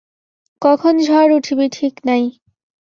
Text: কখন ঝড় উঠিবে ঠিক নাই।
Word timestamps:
কখন 0.61 0.93
ঝড় 0.99 1.31
উঠিবে 1.37 1.65
ঠিক 1.69 1.93
নাই। 2.05 2.23